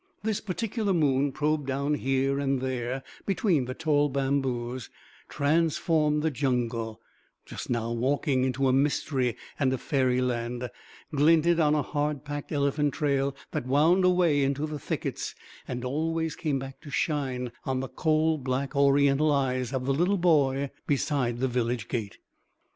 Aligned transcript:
This 0.23 0.41
particular 0.41 0.93
moon 0.93 1.31
probed 1.31 1.67
down 1.67 1.93
here 1.93 2.39
and 2.39 2.59
there 2.59 3.03
between 3.27 3.65
the 3.65 3.75
tall 3.75 4.09
bamboos, 4.09 4.89
transformed 5.29 6.23
the 6.23 6.31
jungle 6.31 6.99
just 7.45 7.69
now 7.69 7.91
waking 7.91 8.43
into 8.43 8.67
a 8.67 8.73
mystery 8.73 9.37
and 9.59 9.71
a 9.71 9.77
fairyland, 9.77 10.71
glinted 11.13 11.59
on 11.59 11.75
a 11.75 11.83
hard 11.83 12.25
packed 12.25 12.51
elephant 12.51 12.95
trail 12.95 13.35
that 13.51 13.67
wound 13.67 14.03
away 14.03 14.41
into 14.43 14.65
the 14.65 14.79
thickets, 14.79 15.35
and 15.67 15.85
always 15.85 16.35
came 16.35 16.57
back 16.57 16.81
to 16.81 16.89
shine 16.89 17.51
on 17.63 17.79
the 17.79 17.87
coal 17.87 18.39
black 18.39 18.75
Oriental 18.75 19.31
eyes 19.31 19.71
of 19.71 19.85
the 19.85 19.93
little 19.93 20.17
boy 20.17 20.71
beside 20.87 21.37
the 21.37 21.47
village 21.47 21.87
gate. 21.87 22.17